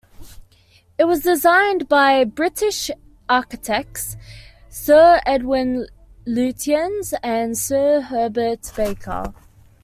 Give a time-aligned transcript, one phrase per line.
[0.97, 2.89] It was designed by British
[3.29, 4.17] architects,
[4.67, 5.85] Sir Edwin
[6.25, 9.31] Lutyens and Sir Herbert Baker.